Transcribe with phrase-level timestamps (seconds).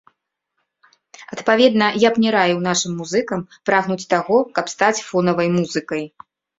[1.35, 6.03] Адпаведна, я б не раіў нашым музыкам прагнуць таго, каб стаць фонавай музыкай.